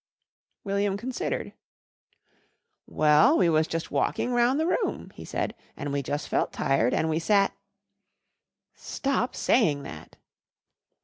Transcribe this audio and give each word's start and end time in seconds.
William 0.63 0.97
considered. 0.97 1.53
"Well, 2.87 3.37
we 3.37 3.49
was 3.49 3.67
jus' 3.67 3.91
walking 3.91 4.31
round 4.33 4.59
the 4.59 4.65
room," 4.65 5.11
he 5.13 5.23
said, 5.23 5.53
"an' 5.77 5.91
we 5.91 6.01
jus' 6.01 6.25
felt 6.25 6.51
tired 6.51 6.91
and 6.91 7.07
we 7.07 7.19
sat" 7.19 7.55
"Stop 8.93 9.35
saying 9.35 9.83
that." 9.83 10.15